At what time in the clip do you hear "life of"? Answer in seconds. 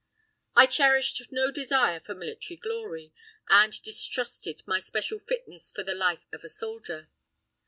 5.93-6.43